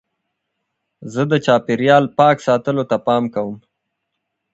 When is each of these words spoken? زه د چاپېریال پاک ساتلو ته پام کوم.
زه 1.13 1.21
د 1.31 1.33
چاپېریال 1.45 2.05
پاک 2.17 2.37
ساتلو 2.47 2.83
ته 2.89 2.97
پام 3.05 3.23
کوم. 3.33 3.57